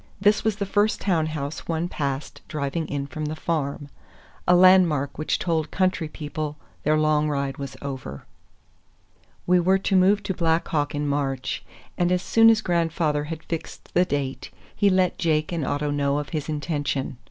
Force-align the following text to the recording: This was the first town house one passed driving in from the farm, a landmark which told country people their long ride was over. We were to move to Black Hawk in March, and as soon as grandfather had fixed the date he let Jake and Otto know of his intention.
This 0.19 0.43
was 0.43 0.55
the 0.55 0.65
first 0.65 0.99
town 0.99 1.27
house 1.27 1.67
one 1.67 1.87
passed 1.87 2.41
driving 2.47 2.87
in 2.87 3.05
from 3.05 3.25
the 3.25 3.35
farm, 3.35 3.87
a 4.47 4.55
landmark 4.55 5.15
which 5.19 5.37
told 5.37 5.69
country 5.69 6.07
people 6.07 6.57
their 6.81 6.97
long 6.97 7.29
ride 7.29 7.59
was 7.59 7.77
over. 7.83 8.25
We 9.45 9.59
were 9.59 9.77
to 9.77 9.95
move 9.95 10.23
to 10.23 10.33
Black 10.33 10.67
Hawk 10.69 10.95
in 10.95 11.05
March, 11.07 11.63
and 11.99 12.11
as 12.11 12.23
soon 12.23 12.49
as 12.49 12.61
grandfather 12.61 13.25
had 13.25 13.43
fixed 13.43 13.93
the 13.93 14.03
date 14.03 14.49
he 14.75 14.89
let 14.89 15.19
Jake 15.19 15.51
and 15.51 15.63
Otto 15.63 15.91
know 15.91 16.17
of 16.17 16.29
his 16.29 16.49
intention. 16.49 17.19